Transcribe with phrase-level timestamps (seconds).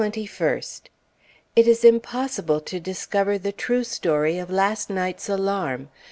[0.01, 0.81] July 21st.
[1.55, 5.89] It is impossible to discover the true story of last night's alarm.